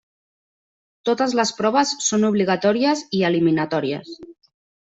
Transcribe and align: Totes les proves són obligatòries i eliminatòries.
Totes 1.09 1.35
les 1.41 1.51
proves 1.59 1.93
són 2.07 2.27
obligatòries 2.31 3.07
i 3.19 3.23
eliminatòries. 3.33 4.13